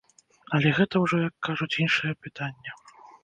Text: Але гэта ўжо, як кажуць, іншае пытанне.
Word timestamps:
Але 0.57 0.71
гэта 0.77 0.95
ўжо, 1.03 1.19
як 1.29 1.35
кажуць, 1.47 1.69
іншае 1.85 2.13
пытанне. 2.29 2.75